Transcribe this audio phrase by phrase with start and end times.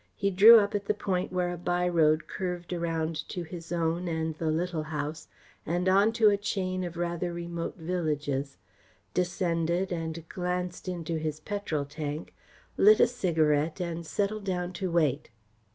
[0.15, 4.07] He drew up at the point where a by road curved around to his own
[4.07, 5.27] and the Little House
[5.63, 8.57] and on to a chain of rather remote villages,
[9.13, 12.33] descended and glanced into his petrol tank,
[12.77, 15.29] lit a cigarette and settled down to wait.